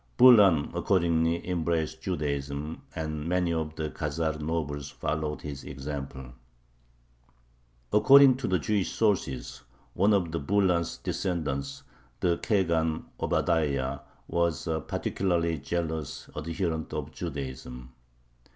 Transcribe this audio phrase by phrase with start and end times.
[0.17, 6.33] Bulan accordingly embraced Judaism, and many of the Khazar nobles followed his example.
[7.93, 9.61] According to the Jewish sources,
[9.93, 11.83] one of Bulan's descendants,
[12.19, 17.93] the Khagan Obadiah, was a particularly zealous adherent of Judaism.